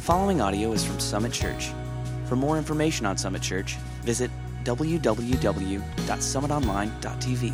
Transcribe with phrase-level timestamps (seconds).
[0.00, 1.72] The following audio is from Summit Church.
[2.24, 4.30] For more information on Summit Church, visit
[4.64, 7.52] www.summitonline.tv.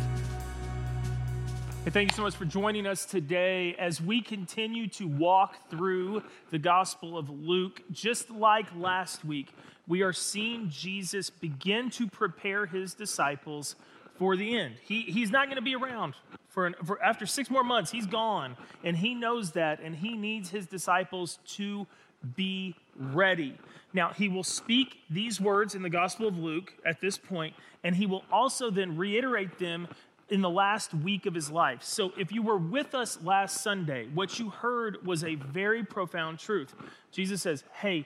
[1.87, 6.57] Thank you so much for joining us today as we continue to walk through the
[6.57, 7.81] Gospel of Luke.
[7.91, 9.49] Just like last week,
[9.85, 13.75] we are seeing Jesus begin to prepare his disciples
[14.17, 14.75] for the end.
[14.85, 16.13] He, he's not going to be around
[16.47, 17.91] for, an, for after six more months.
[17.91, 18.55] He's gone,
[18.85, 21.85] and he knows that, and he needs his disciples to
[22.35, 23.57] be ready.
[23.93, 27.95] Now, he will speak these words in the Gospel of Luke at this point, and
[27.95, 29.87] he will also then reiterate them
[30.29, 31.83] in the last week of his life.
[31.83, 36.39] So, if you were with us last Sunday, what you heard was a very profound
[36.39, 36.75] truth.
[37.11, 38.05] Jesus says, Hey,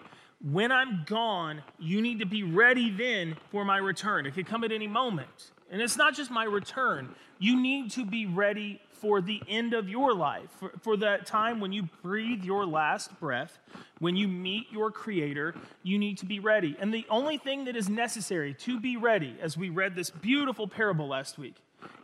[0.49, 4.25] when I'm gone, you need to be ready then for my return.
[4.25, 5.51] It could come at any moment.
[5.69, 9.89] And it's not just my return, you need to be ready for the end of
[9.89, 13.57] your life, for, for that time when you breathe your last breath,
[13.97, 16.75] when you meet your Creator, you need to be ready.
[16.79, 20.67] And the only thing that is necessary to be ready, as we read this beautiful
[20.67, 21.55] parable last week,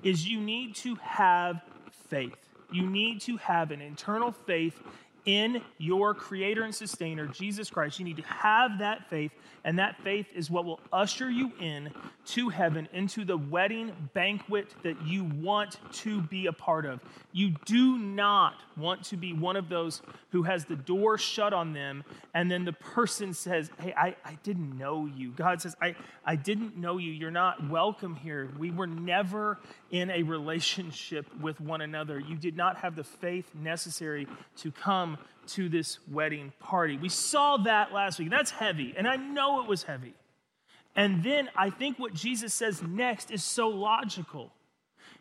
[0.02, 1.62] is you need to have
[2.10, 2.36] faith.
[2.72, 4.82] You need to have an internal faith
[5.28, 8.00] in your creator and sustainer, Jesus Christ.
[8.00, 9.32] You need to have that faith,
[9.64, 11.92] and that faith is what will usher you in
[12.28, 17.02] to heaven, into the wedding banquet that you want to be a part of.
[17.34, 21.74] You do not want to be one of those who has the door shut on
[21.74, 25.32] them, and then the person says, Hey, I, I didn't know you.
[25.32, 27.12] God says, I, I didn't know you.
[27.12, 28.50] You're not welcome here.
[28.58, 29.60] We were never
[29.92, 32.20] in a relationship with one another.
[32.20, 36.98] You did not have the faith necessary to come to this wedding party.
[36.98, 38.30] We saw that last week.
[38.30, 40.14] That's heavy, and I know it was heavy.
[40.96, 44.52] And then I think what Jesus says next is so logical.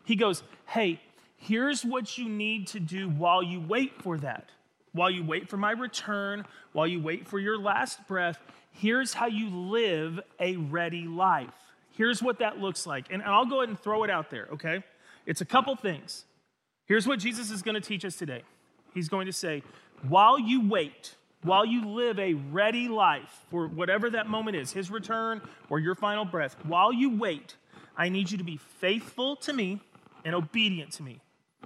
[0.03, 0.99] He goes, Hey,
[1.37, 4.49] here's what you need to do while you wait for that.
[4.93, 8.39] While you wait for my return, while you wait for your last breath,
[8.71, 11.53] here's how you live a ready life.
[11.91, 13.05] Here's what that looks like.
[13.09, 14.83] And I'll go ahead and throw it out there, okay?
[15.25, 16.25] It's a couple things.
[16.85, 18.43] Here's what Jesus is going to teach us today.
[18.93, 19.63] He's going to say,
[20.07, 24.89] while you wait, while you live a ready life for whatever that moment is, his
[24.89, 27.55] return or your final breath, while you wait,
[27.97, 29.81] I need you to be faithful to me
[30.23, 31.19] and obedient to me.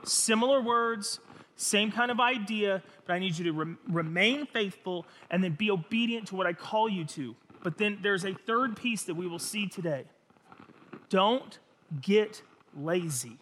[0.04, 1.20] Similar words,
[1.62, 5.70] same kind of idea, but I need you to re- remain faithful and then be
[5.70, 7.36] obedient to what I call you to.
[7.64, 10.06] But then there's a third piece that we will see today.
[11.10, 11.60] Don't
[12.02, 12.42] get
[12.76, 13.38] lazy.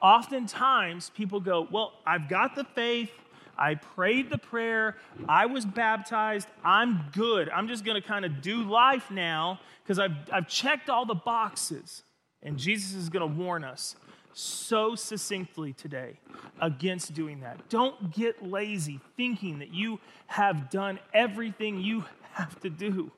[0.00, 3.10] Oftentimes, people go, Well, I've got the faith,
[3.58, 4.96] I prayed the prayer,
[5.28, 7.48] I was baptized, I'm good.
[7.50, 11.14] I'm just going to kind of do life now because I've, I've checked all the
[11.14, 12.02] boxes.
[12.42, 13.96] And Jesus is going to warn us
[14.34, 16.18] so succinctly today
[16.60, 17.68] against doing that.
[17.68, 23.10] Don't get lazy thinking that you have done everything you have to do.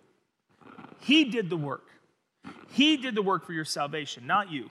[1.00, 1.84] He did the work.
[2.70, 4.70] He did the work for your salvation, not you.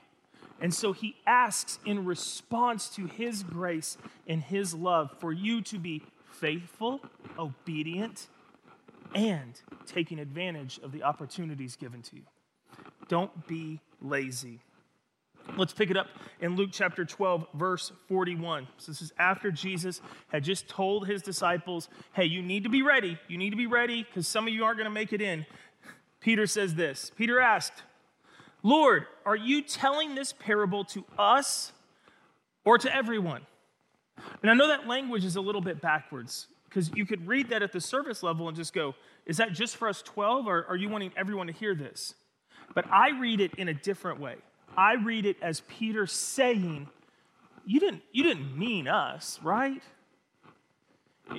[0.62, 5.78] And so he asks in response to his grace and his love for you to
[5.78, 7.02] be faithful,
[7.38, 8.28] obedient,
[9.14, 12.24] and taking advantage of the opportunities given to you.
[13.08, 14.60] Don't be lazy.
[15.58, 16.08] Let's pick it up
[16.42, 18.68] in Luke chapter 12, verse 41.
[18.78, 22.82] So, this is after Jesus had just told his disciples, Hey, you need to be
[22.82, 23.18] ready.
[23.28, 25.46] You need to be ready because some of you aren't going to make it in.
[26.20, 27.84] Peter says this Peter asked,
[28.64, 31.72] Lord, are you telling this parable to us
[32.64, 33.46] or to everyone?
[34.42, 37.62] And I know that language is a little bit backwards because you could read that
[37.62, 38.96] at the service level and just go,
[39.26, 42.16] is that just for us 12 or are you wanting everyone to hear this?
[42.74, 44.36] But I read it in a different way.
[44.78, 46.88] I read it as Peter saying,
[47.66, 49.82] you didn't, you didn't mean us, right?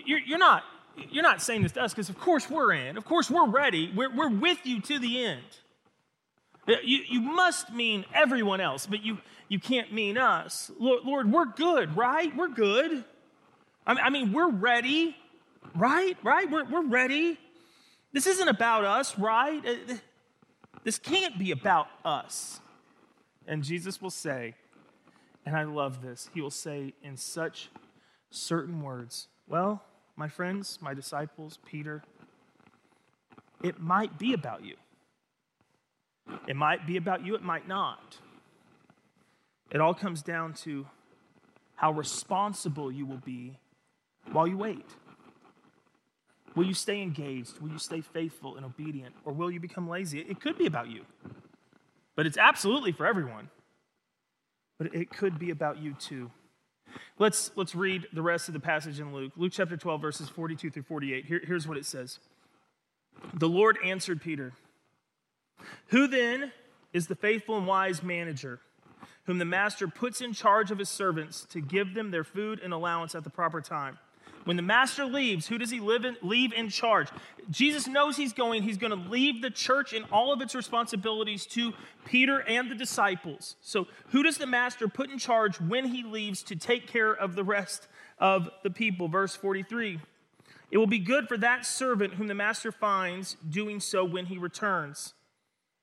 [0.04, 0.64] You're, you're, not,
[1.10, 2.96] you're not saying this to us because, of course, we're in.
[2.96, 3.92] Of course, we're ready.
[3.94, 5.42] We're, we're with you to the end.
[6.66, 10.70] You, you must mean everyone else, but you, you can't mean us.
[10.80, 12.34] Lord, Lord we're good, right?
[12.36, 13.04] We're good.
[13.86, 15.16] I mean, we're ready,
[15.76, 16.16] right?
[16.24, 16.50] Right?
[16.50, 17.38] We're, we're ready.
[18.12, 19.64] This isn't about us, right?
[19.64, 19.94] Uh,
[20.82, 22.60] this can't be about us.
[23.46, 24.54] And Jesus will say,
[25.44, 27.70] and I love this, he will say in such
[28.30, 29.82] certain words, Well,
[30.16, 32.02] my friends, my disciples, Peter,
[33.62, 34.74] it might be about you.
[36.48, 38.18] It might be about you, it might not.
[39.70, 40.86] It all comes down to
[41.76, 43.58] how responsible you will be
[44.32, 44.86] while you wait.
[46.54, 47.60] Will you stay engaged?
[47.60, 49.14] Will you stay faithful and obedient?
[49.24, 50.20] Or will you become lazy?
[50.20, 51.04] It could be about you,
[52.16, 53.50] but it's absolutely for everyone.
[54.78, 56.30] But it could be about you too.
[57.18, 59.32] Let's, let's read the rest of the passage in Luke.
[59.36, 61.26] Luke chapter 12, verses 42 through 48.
[61.26, 62.18] Here, here's what it says
[63.34, 64.52] The Lord answered Peter,
[65.88, 66.52] Who then
[66.92, 68.60] is the faithful and wise manager,
[69.24, 72.72] whom the master puts in charge of his servants to give them their food and
[72.72, 73.98] allowance at the proper time?
[74.46, 77.08] When the master leaves, who does he in, leave in charge?
[77.50, 78.62] Jesus knows he's going.
[78.62, 81.72] He's going to leave the church and all of its responsibilities to
[82.04, 83.56] Peter and the disciples.
[83.60, 87.34] So, who does the master put in charge when he leaves to take care of
[87.34, 87.88] the rest
[88.20, 89.08] of the people?
[89.08, 89.98] Verse 43
[90.70, 94.38] It will be good for that servant whom the master finds doing so when he
[94.38, 95.14] returns.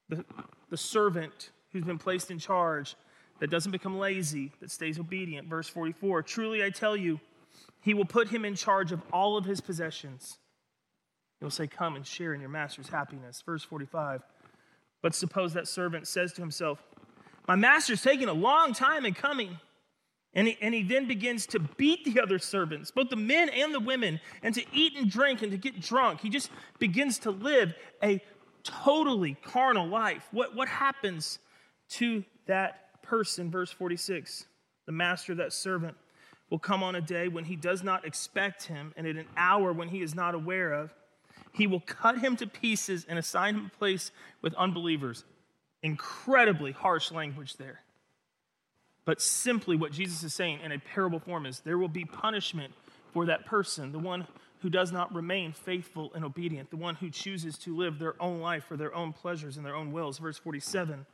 [0.08, 0.24] The,
[0.70, 2.96] the servant who's been placed in charge
[3.42, 5.50] that doesn't become lazy, that stays obedient.
[5.50, 7.20] Verse 44 Truly I tell you,
[7.84, 10.38] he will put him in charge of all of his possessions.
[11.40, 13.44] He'll say, Come and share in your master's happiness.
[13.46, 14.24] Verse 45.
[15.02, 16.82] But suppose that servant says to himself,
[17.48, 19.60] My master's taking a long time in coming.
[20.34, 23.72] And he, and he then begins to beat the other servants, both the men and
[23.72, 26.22] the women, and to eat and drink and to get drunk.
[26.22, 26.50] He just
[26.80, 28.20] begins to live a
[28.64, 30.28] totally carnal life.
[30.32, 31.38] What, what happens
[31.90, 33.52] to that person?
[33.52, 34.46] Verse 46
[34.88, 35.98] The master of that servant
[36.54, 39.74] will come on a day when he does not expect him, and at an hour
[39.74, 40.94] when he is not aware of.
[41.52, 44.12] He will cut him to pieces and assign him a place
[44.44, 45.24] with unbelievers.
[45.82, 47.80] Incredibly harsh language there.
[49.04, 52.72] But simply what Jesus is saying in a parable form is there will be punishment
[53.14, 54.28] for that person, the one
[54.60, 58.42] who does not remain faithful and obedient, the one who chooses to live their own
[58.42, 60.20] life for their own pleasures and their own wills.
[60.20, 61.08] Verse 47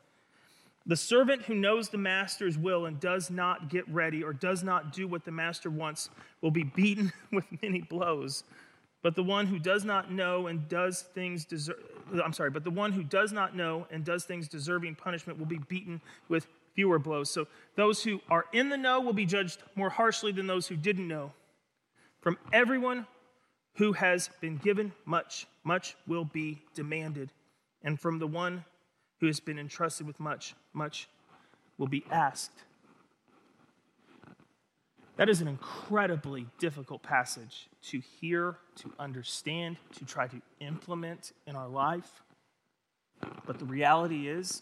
[0.85, 4.93] the servant who knows the master's will and does not get ready or does not
[4.93, 6.09] do what the master wants
[6.41, 8.43] will be beaten with many blows.
[9.01, 11.77] But the one who does not know and does things deserve,
[12.23, 15.45] I'm sorry, but the one who does not know and does things deserving punishment will
[15.45, 17.29] be beaten with fewer blows.
[17.29, 20.75] So those who are in the know will be judged more harshly than those who
[20.75, 21.31] didn't know.
[22.19, 23.07] From everyone
[23.75, 27.31] who has been given much, much will be demanded.
[27.81, 28.65] And from the one
[29.19, 31.09] who has been entrusted with much, much
[31.77, 32.63] will be asked.
[35.17, 41.57] That is an incredibly difficult passage to hear, to understand, to try to implement in
[41.57, 42.23] our life.
[43.45, 44.61] But the reality is,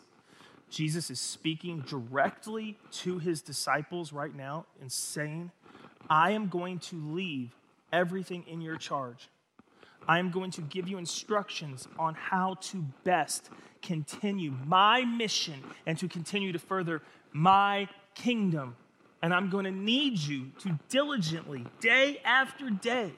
[0.69, 5.51] Jesus is speaking directly to his disciples right now and saying,
[6.09, 7.56] I am going to leave
[7.94, 9.30] everything in your charge.
[10.07, 13.50] I am going to give you instructions on how to best
[13.82, 17.02] continue my mission and to continue to further
[17.32, 18.76] my kingdom.
[19.22, 23.14] And I'm going to need you to diligently, day after day,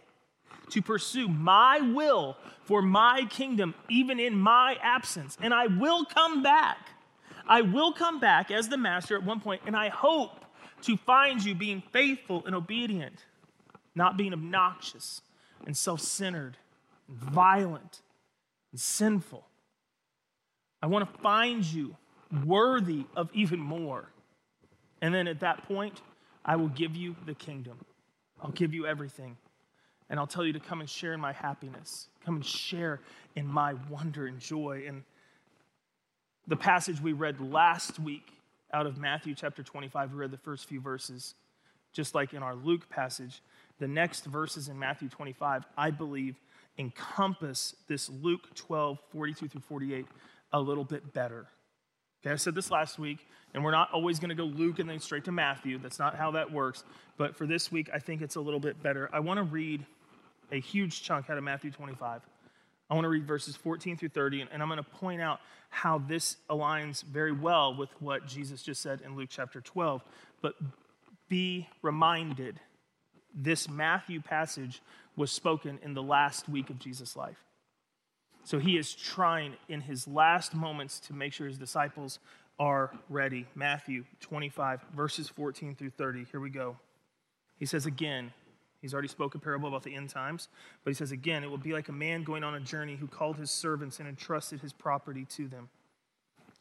[0.70, 5.38] to pursue my will for my kingdom, even in my absence.
[5.42, 6.78] And I will come back.
[7.48, 10.46] I will come back as the master at one point, and I hope
[10.84, 13.26] to find you being faithful and obedient,
[13.96, 15.22] not being obnoxious
[15.66, 16.58] and self centered
[17.10, 18.02] violent
[18.72, 19.49] and sinful.
[20.82, 21.96] I want to find you
[22.46, 24.10] worthy of even more.
[25.02, 26.02] And then at that point,
[26.46, 27.78] I will give you the kingdom.
[28.42, 29.38] I'll give you everything.
[30.10, 32.08] And I'll tell you to come and share in my happiness.
[32.26, 33.00] Come and share
[33.36, 34.84] in my wonder and joy.
[34.88, 35.04] And
[36.48, 38.34] the passage we read last week
[38.74, 41.36] out of Matthew chapter 25, we read the first few verses,
[41.94, 43.42] just like in our Luke passage.
[43.80, 46.40] The next verses in Matthew 25, I believe,
[46.78, 50.06] encompass this Luke 12, 42 through 48
[50.52, 51.48] a little bit better.
[52.22, 54.90] Okay, I said this last week, and we're not always going to go Luke and
[54.90, 55.78] then straight to Matthew.
[55.78, 56.84] That's not how that works.
[57.18, 59.10] But for this week, I think it's a little bit better.
[59.14, 59.86] I want to read
[60.52, 62.22] a huge chunk out of Matthew 25.
[62.90, 65.40] I want to read verses 14 through 30, and I'm going to point out
[65.70, 70.04] how this aligns very well with what Jesus just said in Luke chapter 12.
[70.42, 70.56] But
[71.30, 72.60] be reminded
[73.34, 74.82] this Matthew passage
[75.16, 77.38] was spoken in the last week of Jesus' life.
[78.50, 82.18] So he is trying in his last moments to make sure his disciples
[82.58, 83.46] are ready.
[83.54, 86.26] Matthew 25, verses 14 through 30.
[86.32, 86.76] Here we go.
[87.60, 88.34] He says again,
[88.82, 90.48] he's already spoke a parable about the end times,
[90.84, 93.06] but he says again, it will be like a man going on a journey who
[93.06, 95.70] called his servants and entrusted his property to them.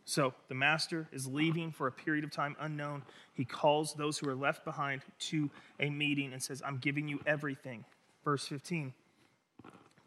[0.05, 3.01] So the master is leaving for a period of time unknown.
[3.33, 5.49] He calls those who are left behind to
[5.81, 7.87] a meeting and says, I'm giving you everything.
[8.27, 8.93] Verse 15.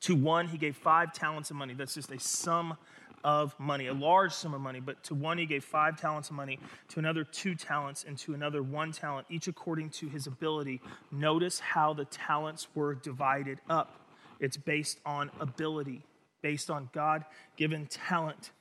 [0.01, 1.73] To one, he gave five talents of money.
[1.73, 2.77] That's just a sum
[3.23, 4.79] of money, a large sum of money.
[4.79, 8.33] But to one, he gave five talents of money, to another, two talents, and to
[8.33, 10.81] another, one talent, each according to his ability.
[11.11, 13.99] Notice how the talents were divided up.
[14.39, 16.03] It's based on ability,
[16.41, 18.51] based on God given talent.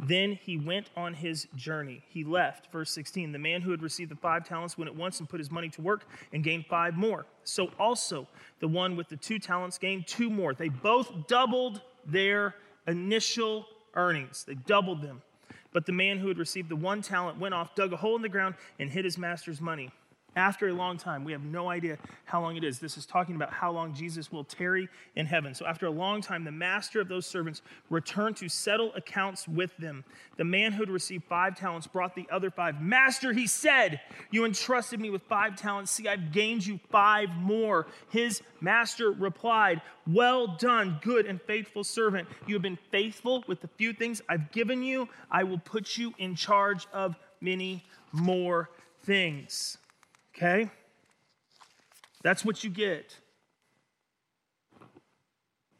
[0.00, 2.02] Then he went on his journey.
[2.08, 2.72] He left.
[2.72, 5.38] Verse 16 The man who had received the five talents went at once and put
[5.38, 7.26] his money to work and gained five more.
[7.44, 8.26] So also
[8.60, 10.54] the one with the two talents gained two more.
[10.54, 12.56] They both doubled their
[12.86, 15.22] initial earnings, they doubled them.
[15.72, 18.22] But the man who had received the one talent went off, dug a hole in
[18.22, 19.90] the ground, and hid his master's money
[20.36, 21.24] after a long time.
[21.24, 22.78] We have no idea how long it is.
[22.78, 25.54] This is talking about how long Jesus will tarry in heaven.
[25.54, 29.76] So, after a long time, the master of those servants returned to settle accounts with
[29.76, 30.04] them.
[30.36, 32.80] The man who had received five talents brought the other five.
[32.80, 35.90] Master, he said, You entrusted me with five talents.
[35.90, 37.86] See, I've gained you five more.
[38.10, 42.28] His master replied, Well done, good and faithful servant.
[42.46, 45.08] You have been faithful with the few things I've given you.
[45.30, 48.70] I will put you in charge of many more
[49.04, 49.78] things.
[50.36, 50.70] Okay?
[52.22, 53.16] That's what you get.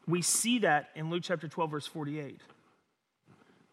[0.07, 2.41] We see that in Luke chapter 12, verse 48.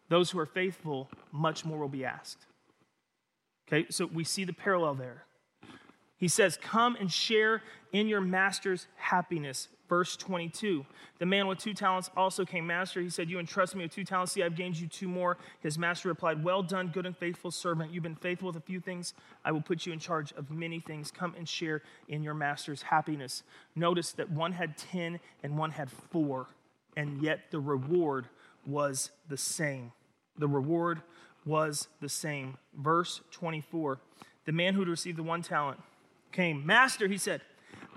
[0.09, 2.45] Those who are faithful, much more will be asked.
[3.67, 5.23] Okay, so we see the parallel there.
[6.17, 7.61] He says, Come and share
[7.91, 9.67] in your master's happiness.
[9.91, 10.85] Verse 22
[11.19, 13.01] The man with two talents also came master.
[13.01, 14.31] He said, You entrust me with two talents.
[14.31, 15.37] See, I've gained you two more.
[15.59, 17.91] His master replied, Well done, good and faithful servant.
[17.91, 19.13] You've been faithful with a few things.
[19.43, 21.11] I will put you in charge of many things.
[21.11, 23.43] Come and share in your master's happiness.
[23.75, 26.47] Notice that one had 10 and one had four,
[26.95, 28.29] and yet the reward
[28.65, 29.91] was the same.
[30.37, 31.01] The reward
[31.45, 32.57] was the same.
[32.73, 33.99] Verse 24
[34.45, 35.81] The man who had received the one talent
[36.31, 36.65] came.
[36.65, 37.41] Master, he said,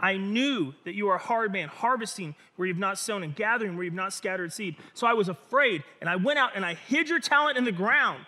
[0.00, 3.76] I knew that you are a hard man, harvesting where you've not sown and gathering
[3.76, 4.76] where you've not scattered seed.
[4.92, 7.72] So I was afraid, and I went out and I hid your talent in the
[7.72, 8.24] ground.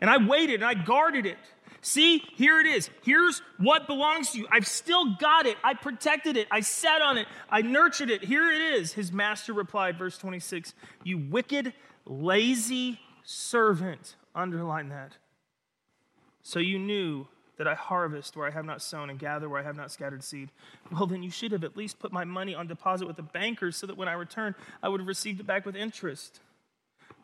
[0.00, 1.38] And I waited and I guarded it.
[1.80, 2.90] See, here it is.
[3.02, 4.48] Here's what belongs to you.
[4.50, 5.56] I've still got it.
[5.62, 6.48] I protected it.
[6.50, 7.26] I sat on it.
[7.48, 8.24] I nurtured it.
[8.24, 8.92] Here it is.
[8.92, 11.72] His master replied, verse 26 You wicked,
[12.04, 14.16] lazy servant.
[14.34, 15.12] Underline that.
[16.42, 17.26] So you knew
[17.56, 20.22] that I harvest where I have not sown and gather where I have not scattered
[20.22, 20.50] seed.
[20.92, 23.76] Well, then you should have at least put my money on deposit with the bankers
[23.76, 26.40] so that when I return, I would have received it back with interest.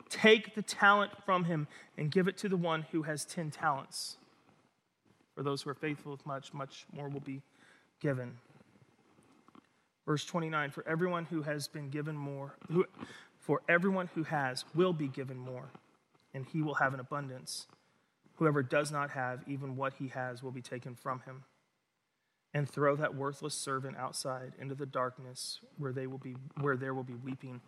[0.08, 4.16] Take the talent from him and give it to the one who has 10 talents.
[5.34, 7.40] For those who are faithful with much, much more will be
[8.00, 8.36] given.
[10.06, 12.84] Verse 29 For everyone who has been given more, who,
[13.38, 15.70] for everyone who has will be given more,
[16.34, 17.66] and he will have an abundance.
[18.42, 21.44] Whoever does not have, even what he has, will be taken from him.
[22.52, 26.92] And throw that worthless servant outside into the darkness where, they will be, where there
[26.92, 27.60] will be weeping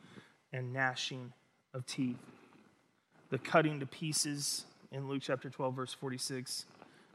[0.53, 1.33] and gnashing
[1.75, 2.19] of teeth.
[3.31, 6.67] The cutting to pieces in Luke chapter 12, verse 46,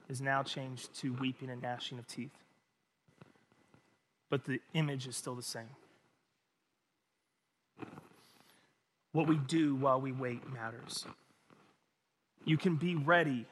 [0.08, 2.32] is now changed to weeping and gnashing of teeth.
[4.30, 5.76] But the image is still the same.
[9.12, 11.06] What we do while we wait matters.
[12.50, 13.46] You can be ready.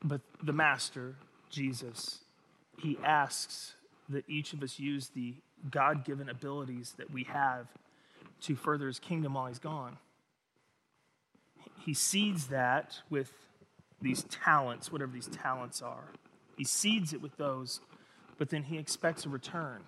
[0.00, 1.16] But the Master,
[1.48, 2.20] Jesus,
[2.78, 3.74] he asks
[4.10, 5.34] that each of us use the
[5.72, 7.66] God given abilities that we have
[8.42, 9.98] to further his kingdom while he's gone.
[11.84, 13.32] He seeds that with
[14.00, 16.12] these talents, whatever these talents are.
[16.56, 17.80] He seeds it with those,
[18.38, 19.82] but then he expects a return.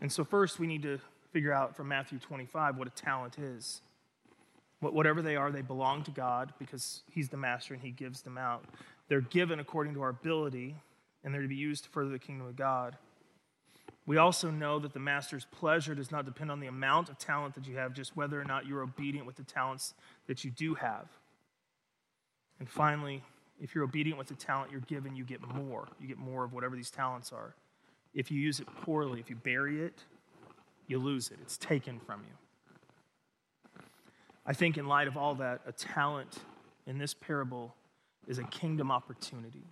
[0.00, 0.98] And so, first, we need to
[1.30, 3.82] figure out from Matthew 25 what a talent is.
[4.80, 8.36] Whatever they are, they belong to God because He's the master and He gives them
[8.36, 8.64] out.
[9.08, 10.76] They're given according to our ability,
[11.22, 12.96] and they're to be used to further the kingdom of God.
[14.06, 17.54] We also know that the master's pleasure does not depend on the amount of talent
[17.54, 19.94] that you have, just whether or not you're obedient with the talents
[20.26, 21.08] that you do have.
[22.58, 23.22] And finally,
[23.60, 25.88] if you're obedient with the talent you're given, you get more.
[25.98, 27.54] You get more of whatever these talents are.
[28.12, 30.00] If you use it poorly, if you bury it,
[30.86, 31.38] you lose it.
[31.40, 32.43] It's taken from you.
[34.46, 36.38] I think, in light of all that, a talent
[36.86, 37.74] in this parable
[38.26, 39.64] is a kingdom opportunity.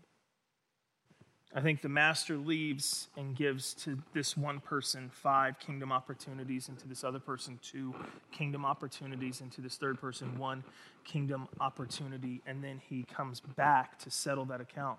[1.54, 6.78] I think the master leaves and gives to this one person five kingdom opportunities, and
[6.78, 7.94] to this other person two
[8.30, 10.64] kingdom opportunities, and to this third person one
[11.04, 14.98] kingdom opportunity, and then he comes back to settle that account.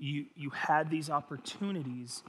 [0.00, 2.22] You, you had these opportunities.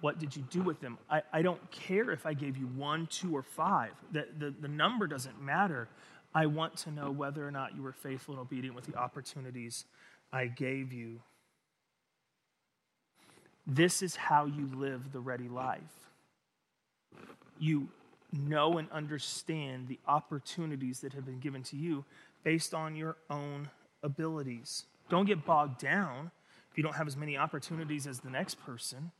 [0.00, 0.96] What did you do with them?
[1.10, 3.90] I, I don't care if I gave you one, two, or five.
[4.12, 5.88] The, the, the number doesn't matter.
[6.34, 9.84] I want to know whether or not you were faithful and obedient with the opportunities
[10.32, 11.20] I gave you.
[13.66, 15.80] This is how you live the ready life.
[17.58, 17.88] You
[18.32, 22.04] know and understand the opportunities that have been given to you
[22.44, 23.70] based on your own
[24.02, 24.84] abilities.
[25.08, 26.30] Don't get bogged down
[26.70, 29.10] if you don't have as many opportunities as the next person.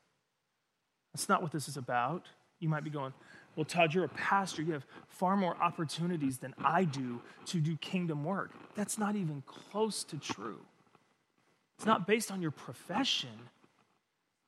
[1.14, 2.26] That's not what this is about.
[2.60, 3.12] You might be going,
[3.58, 4.62] well, Todd, you're a pastor.
[4.62, 8.52] You have far more opportunities than I do to do kingdom work.
[8.76, 10.60] That's not even close to true.
[11.76, 13.50] It's not based on your profession,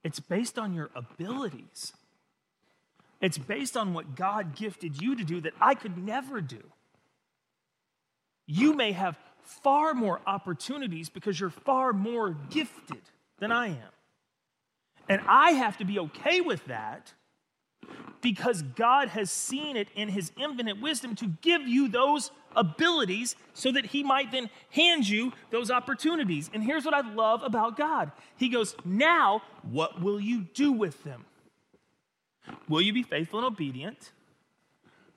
[0.05, 1.93] it's based on your abilities.
[3.21, 6.62] It's based on what God gifted you to do that I could never do.
[8.47, 13.02] You may have far more opportunities because you're far more gifted
[13.40, 13.93] than I am.
[15.09, 17.12] And I have to be okay with that
[18.20, 23.70] because God has seen it in his infinite wisdom to give you those abilities so
[23.72, 26.50] that he might then hand you those opportunities.
[26.52, 31.02] And here's what I love about God He goes, Now, what will you do with
[31.04, 31.24] them?
[32.68, 34.12] Will you be faithful and obedient,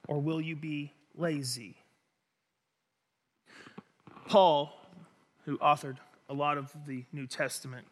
[0.07, 1.75] or will you be lazy?
[4.27, 4.73] Paul,
[5.45, 5.97] who authored
[6.29, 7.85] a lot of the New Testament,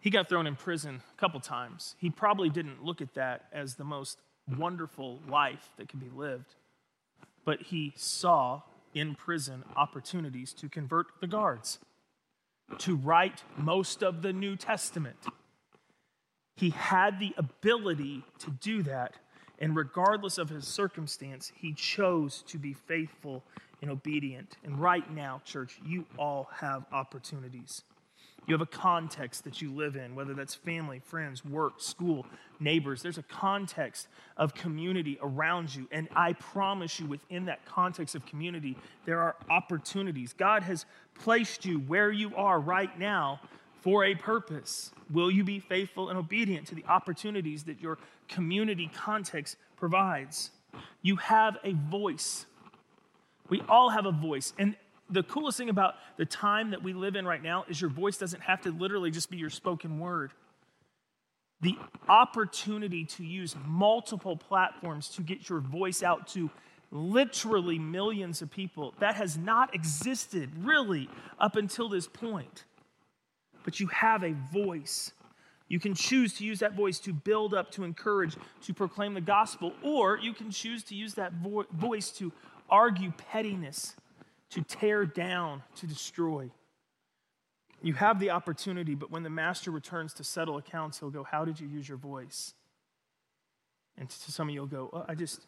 [0.00, 1.96] he got thrown in prison a couple times.
[1.98, 4.20] He probably didn't look at that as the most
[4.56, 6.54] wonderful life that could be lived,
[7.44, 8.62] but he saw
[8.94, 11.78] in prison opportunities to convert the guards,
[12.78, 15.16] to write most of the New Testament.
[16.56, 19.14] He had the ability to do that,
[19.58, 23.44] and regardless of his circumstance, he chose to be faithful
[23.82, 24.56] and obedient.
[24.64, 27.82] And right now, church, you all have opportunities.
[28.48, 32.24] You have a context that you live in, whether that's family, friends, work, school,
[32.58, 33.02] neighbors.
[33.02, 35.86] There's a context of community around you.
[35.92, 38.74] And I promise you, within that context of community,
[39.04, 40.32] there are opportunities.
[40.32, 43.38] God has placed you where you are right now
[43.82, 44.92] for a purpose.
[45.10, 50.52] Will you be faithful and obedient to the opportunities that your community context provides?
[51.02, 52.46] You have a voice.
[53.50, 54.54] We all have a voice.
[54.58, 54.74] And
[55.10, 58.18] the coolest thing about the time that we live in right now is your voice
[58.18, 60.32] doesn't have to literally just be your spoken word.
[61.60, 61.76] The
[62.08, 66.50] opportunity to use multiple platforms to get your voice out to
[66.90, 72.64] literally millions of people, that has not existed really up until this point.
[73.64, 75.12] But you have a voice.
[75.68, 79.20] You can choose to use that voice to build up, to encourage, to proclaim the
[79.20, 82.32] gospel, or you can choose to use that vo- voice to
[82.70, 83.94] argue pettiness
[84.50, 86.50] to tear down, to destroy.
[87.82, 91.44] You have the opportunity, but when the master returns to settle accounts, he'll go, How
[91.44, 92.54] did you use your voice?
[93.98, 95.40] And to some of you, will go, oh, I just,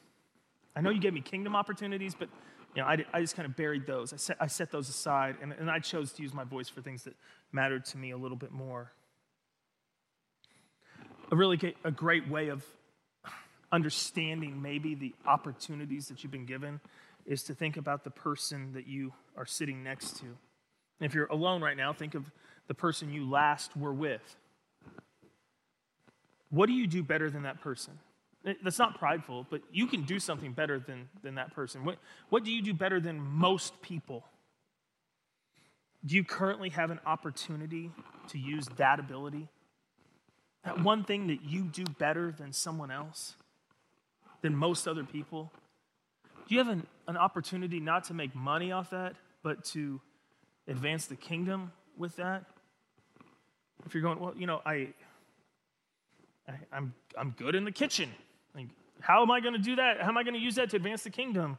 [0.75, 2.29] I know you gave me kingdom opportunities, but
[2.75, 4.13] you know, I, I just kind of buried those.
[4.13, 6.81] I set, I set those aside, and, and I chose to use my voice for
[6.81, 7.15] things that
[7.53, 8.93] mattered to me a little bit more.
[11.33, 12.65] A really a great way of
[13.73, 16.81] understanding maybe the opportunities that you've been given
[17.27, 20.27] is to think about the person that you are sitting next to.
[20.27, 22.31] And if you're alone right now, think of
[22.67, 24.37] the person you last were with.
[26.51, 27.99] What do you do better than that person?
[28.45, 31.85] Eh, that's not prideful, but you can do something better than, than that person.
[31.85, 34.25] What, what do you do better than most people?
[36.05, 37.91] Do you currently have an opportunity
[38.29, 39.49] to use that ability?
[40.65, 43.35] That one thing that you do better than someone else,
[44.43, 45.53] than most other people?
[46.51, 50.01] Do you have an, an opportunity not to make money off that, but to
[50.67, 52.43] advance the kingdom with that?
[53.87, 54.89] If you're going, well, you know, I,
[56.49, 58.11] I am I'm, I'm good in the kitchen.
[58.53, 58.67] Like,
[58.99, 60.01] how am I going to do that?
[60.01, 61.57] How am I going to use that to advance the kingdom?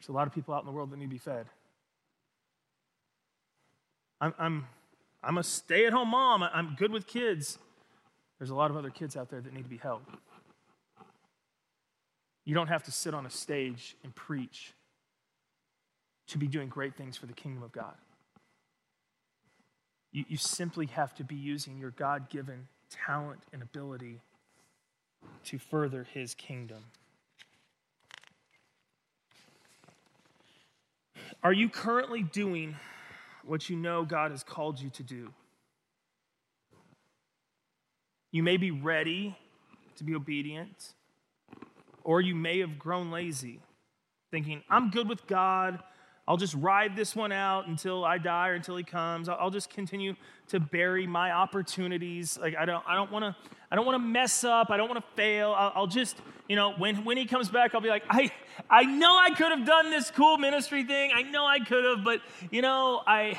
[0.00, 1.46] There's a lot of people out in the world that need to be fed.
[4.20, 4.66] I'm, I'm,
[5.22, 6.42] I'm a stay at home mom.
[6.42, 7.56] I'm good with kids.
[8.40, 10.12] There's a lot of other kids out there that need to be helped.
[12.50, 14.72] You don't have to sit on a stage and preach
[16.26, 17.94] to be doing great things for the kingdom of God.
[20.10, 22.66] You, you simply have to be using your God given
[23.06, 24.18] talent and ability
[25.44, 26.82] to further his kingdom.
[31.44, 32.74] Are you currently doing
[33.44, 35.30] what you know God has called you to do?
[38.32, 39.36] You may be ready
[39.98, 40.94] to be obedient.
[42.04, 43.60] Or you may have grown lazy,
[44.30, 45.82] thinking, I'm good with God.
[46.28, 49.28] I'll just ride this one out until I die or until he comes.
[49.28, 50.14] I'll just continue
[50.48, 52.38] to bury my opportunities.
[52.38, 53.36] Like I don't, I don't want to,
[53.70, 54.70] I don't want to mess up.
[54.70, 55.52] I don't want to fail.
[55.56, 56.16] I'll, I'll, just,
[56.48, 58.30] you know, when when he comes back, I'll be like, I,
[58.68, 61.10] I know I could have done this cool ministry thing.
[61.12, 63.36] I know I could have, but you know, I,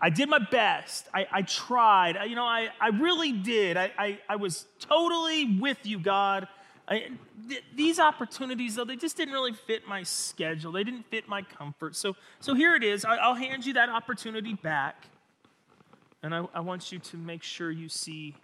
[0.00, 1.08] I did my best.
[1.14, 2.16] I, I tried.
[2.16, 3.76] I, you know, I, I really did.
[3.76, 6.48] I, I, I was totally with you, God.
[6.90, 7.10] I,
[7.48, 10.72] th- these opportunities, though, they just didn't really fit my schedule.
[10.72, 11.94] They didn't fit my comfort.
[11.94, 13.04] So, so here it is.
[13.04, 15.06] I, I'll hand you that opportunity back.
[16.22, 18.34] And I, I want you to make sure you see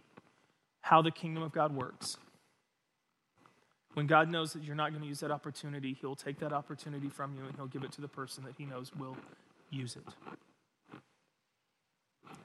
[0.80, 2.16] how the kingdom of God works.
[3.94, 7.08] When God knows that you're not going to use that opportunity, He'll take that opportunity
[7.08, 9.16] from you and He'll give it to the person that He knows will
[9.70, 11.00] use it.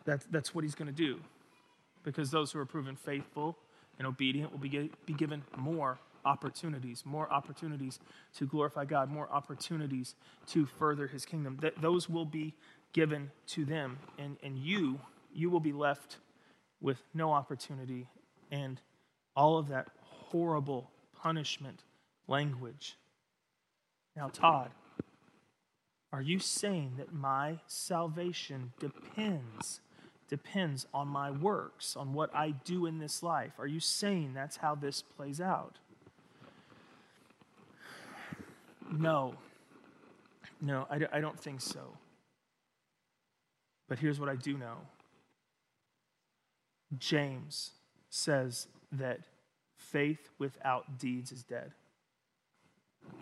[0.06, 1.20] That, that's what He's going to do.
[2.04, 3.58] Because those who are proven faithful
[4.02, 8.00] and obedient will be, be given more opportunities, more opportunities
[8.36, 10.16] to glorify God, more opportunities
[10.48, 11.60] to further His kingdom.
[11.62, 12.56] That those will be
[12.94, 15.00] given to them, and, and you,
[15.32, 16.18] you will be left
[16.82, 18.08] with no opportunity
[18.50, 18.82] and
[19.36, 20.90] all of that horrible
[21.22, 21.84] punishment
[22.28, 22.98] language.
[24.16, 24.72] Now, Todd,
[26.12, 29.80] are you saying that my salvation depends
[30.32, 33.52] depends on my works, on what I do in this life?
[33.60, 35.76] Are you saying that's how this plays out?
[38.90, 39.36] No.
[40.62, 41.98] No, I, I don't think so.
[43.90, 44.78] But here's what I do know
[46.98, 47.72] James
[48.10, 49.20] says that
[49.76, 51.74] faith without deeds is dead.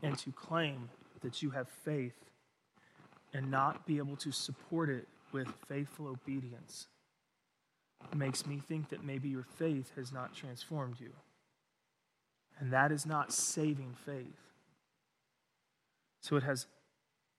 [0.03, 0.89] And to claim
[1.21, 2.13] that you have faith
[3.33, 6.87] and not be able to support it with faithful obedience
[8.15, 11.11] makes me think that maybe your faith has not transformed you.
[12.59, 14.51] And that is not saving faith.
[16.21, 16.65] So it has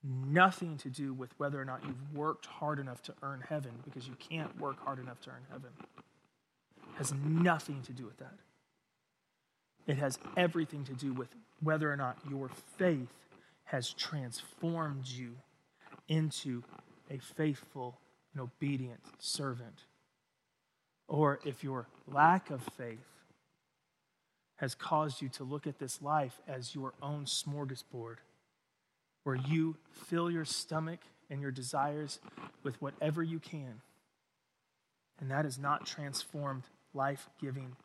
[0.03, 4.07] nothing to do with whether or not you've worked hard enough to earn heaven, because
[4.07, 5.69] you can't work hard enough to earn heaven.
[5.77, 8.33] It has nothing to do with that.
[9.85, 11.29] It has everything to do with
[11.61, 13.13] whether or not your faith
[13.65, 15.35] has transformed you
[16.07, 16.63] into
[17.09, 17.99] a faithful
[18.33, 19.85] and obedient servant.
[21.11, 23.05] Or if your lack of faith
[24.55, 28.15] has caused you to look at this life as your own smorgasbord
[29.25, 32.19] where you fill your stomach and your desires
[32.63, 33.81] with whatever you can.
[35.19, 37.75] And that is not transformed, life giving,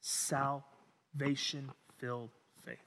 [0.00, 2.30] salvation filled
[2.64, 2.78] faith.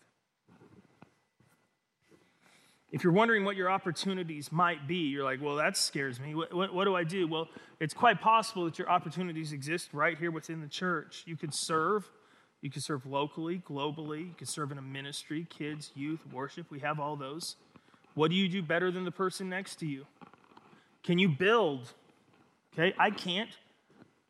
[2.91, 6.35] If you're wondering what your opportunities might be, you're like, well, that scares me.
[6.35, 7.25] What, what, what, do I do?
[7.25, 7.47] Well,
[7.79, 11.23] it's quite possible that your opportunities exist right here within the church.
[11.25, 12.09] You could serve.
[12.61, 14.27] You could serve locally, globally.
[14.27, 16.69] You could serve in a ministry, kids, youth, worship.
[16.69, 17.55] We have all those.
[18.13, 20.05] What do you do better than the person next to you?
[21.01, 21.93] Can you build?
[22.73, 23.49] Okay, I can't.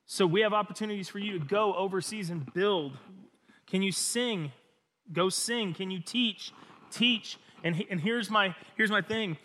[0.05, 2.97] So we have opportunities for you to go overseas and build.
[3.65, 4.51] Can you sing?
[5.11, 5.73] Go sing.
[5.73, 6.53] Can you teach?
[6.91, 7.37] Teach.
[7.63, 9.37] And, and here's, my, here's my thing.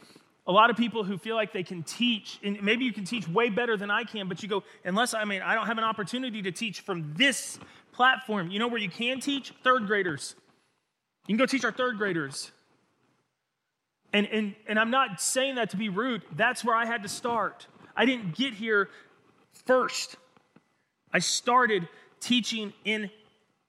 [0.47, 3.29] A lot of people who feel like they can teach, and maybe you can teach
[3.29, 5.85] way better than I can, but you go, unless I mean, I don't have an
[5.85, 7.59] opportunity to teach from this
[7.93, 8.51] platform.
[8.51, 9.53] You know where you can teach?
[9.65, 10.37] Third graders.
[11.27, 12.53] You can go teach our third graders.
[14.13, 16.23] And, and, and I'm not saying that to be rude.
[16.37, 17.67] That's where I had to start.
[17.97, 18.89] I didn't get here
[19.67, 20.17] first.
[21.13, 21.89] I started
[22.21, 23.11] teaching in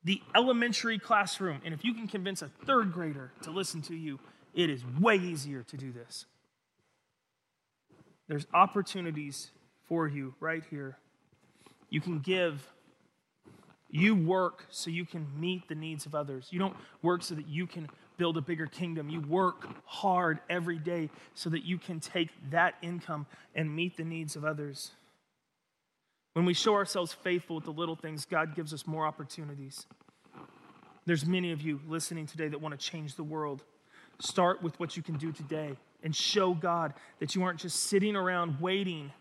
[0.03, 1.61] the elementary classroom.
[1.65, 4.19] And if you can convince a third grader to listen to you,
[4.57, 6.25] it is way easier to do this.
[8.27, 9.51] There's opportunities
[9.87, 10.97] for you right here.
[11.89, 12.67] You can give.
[13.89, 16.47] You work so you can meet the needs of others.
[16.49, 19.09] You don't work so that you can build a bigger kingdom.
[19.09, 24.03] You work hard every day so that you can take that income and meet the
[24.03, 24.91] needs of others.
[26.33, 29.85] When we show ourselves faithful with the little things, God gives us more opportunities.
[31.05, 33.63] There's many of you listening today that want to change the world.
[34.19, 38.15] Start with what you can do today and show God that you aren't just sitting
[38.15, 39.11] around waiting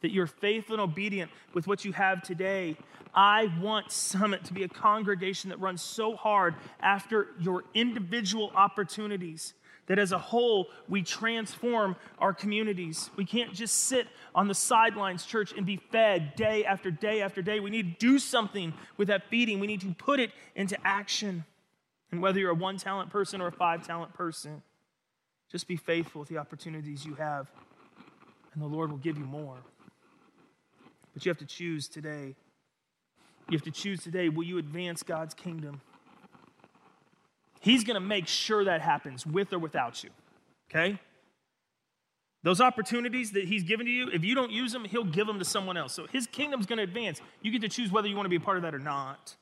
[0.00, 2.76] that you're faithful and obedient with what you have today.
[3.14, 9.54] I want Summit to be a congregation that runs so hard after your individual opportunities
[9.86, 13.10] that as a whole we transform our communities.
[13.16, 17.42] We can't just sit on the sidelines, church, and be fed day after day after
[17.42, 17.58] day.
[17.58, 21.44] We need to do something with that feeding, we need to put it into action.
[22.12, 24.62] And whether you're a one talent person or a five talent person,
[25.50, 27.50] just be faithful with the opportunities you have,
[28.52, 29.56] and the Lord will give you more.
[31.12, 32.34] But you have to choose today.
[33.48, 35.80] You have to choose today will you advance God's kingdom?
[37.60, 40.10] He's going to make sure that happens with or without you.
[40.70, 40.98] Okay?
[42.42, 45.38] Those opportunities that he's given to you, if you don't use them, he'll give them
[45.38, 45.92] to someone else.
[45.92, 47.20] So his kingdom's going to advance.
[47.42, 49.36] You get to choose whether you want to be a part of that or not.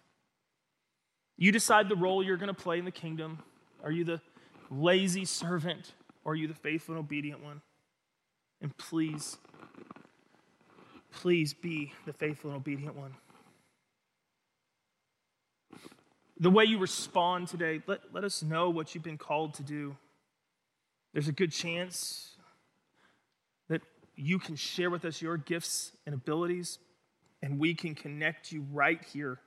[1.38, 3.38] You decide the role you're going to play in the kingdom.
[3.82, 4.20] Are you the
[4.70, 7.62] lazy servant or are you the faithful and obedient one?
[8.60, 9.38] And please
[11.12, 13.14] Please be the faithful and obedient one.
[16.38, 19.96] The way you respond today, let, let us know what you've been called to do.
[21.12, 22.36] There's a good chance
[23.68, 23.82] that
[24.14, 26.78] you can share with us your gifts and abilities,
[27.42, 29.40] and we can connect you right here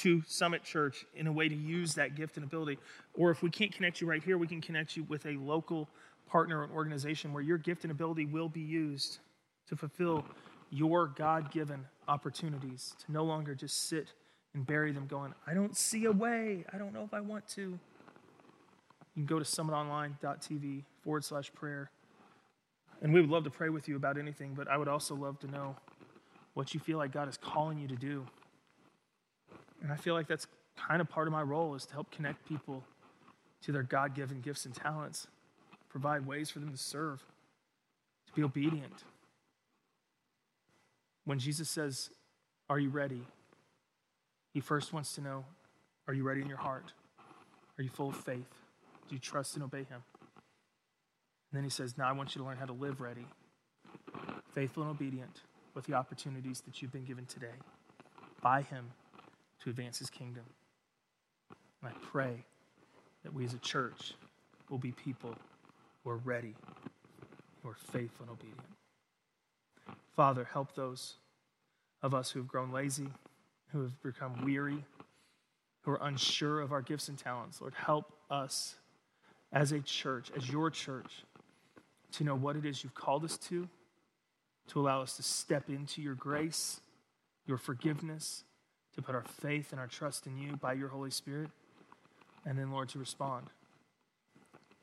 [0.00, 2.78] to Summit Church in a way to use that gift and ability.
[3.14, 5.88] Or if we can't connect you right here, we can connect you with a local
[6.26, 9.18] partner or organization where your gift and ability will be used
[9.68, 10.24] to fulfill
[10.70, 14.12] your God given opportunities, to no longer just sit
[14.54, 16.64] and bury them going, I don't see a way.
[16.72, 17.60] I don't know if I want to.
[17.60, 17.78] You
[19.14, 21.90] can go to summitonline.tv forward slash prayer.
[23.02, 25.38] And we would love to pray with you about anything, but I would also love
[25.40, 25.76] to know
[26.54, 28.26] what you feel like God is calling you to do.
[29.82, 32.46] And I feel like that's kind of part of my role is to help connect
[32.46, 32.84] people
[33.62, 35.26] to their God given gifts and talents,
[35.88, 37.22] provide ways for them to serve,
[38.26, 39.04] to be obedient.
[41.24, 42.10] When Jesus says,
[42.68, 43.22] Are you ready?
[44.52, 45.44] He first wants to know,
[46.08, 46.92] Are you ready in your heart?
[47.78, 48.48] Are you full of faith?
[49.08, 50.02] Do you trust and obey Him?
[51.50, 53.26] And then He says, Now I want you to learn how to live ready,
[54.54, 55.42] faithful and obedient
[55.74, 57.54] with the opportunities that you've been given today
[58.42, 58.86] by Him
[59.62, 60.44] to advance His kingdom.
[61.82, 62.44] And I pray
[63.22, 64.14] that we as a church
[64.68, 65.34] will be people
[66.02, 66.54] who are ready,
[67.62, 68.60] who are faithful and obedient.
[70.14, 71.14] Father, help those
[72.02, 73.08] of us who have grown lazy,
[73.72, 74.84] who have become weary,
[75.82, 77.60] who are unsure of our gifts and talents.
[77.60, 78.76] Lord, help us
[79.52, 81.24] as a church, as your church,
[82.12, 83.68] to know what it is you've called us to,
[84.68, 86.80] to allow us to step into your grace,
[87.46, 88.44] your forgiveness,
[88.94, 91.50] to put our faith and our trust in you by your Holy Spirit,
[92.46, 93.46] and then, Lord, to respond.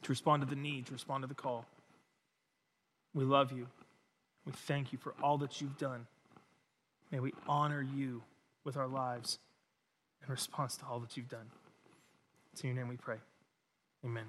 [0.04, 1.66] To respond to the need, to respond to the call.
[3.14, 3.68] We love you.
[4.46, 6.08] We thank you for all that you've done.
[7.12, 8.22] May we honor you
[8.64, 9.40] with our lives
[10.24, 11.52] in response to all that you've done.
[12.54, 13.18] It's in your name we pray.
[14.06, 14.26] Amen.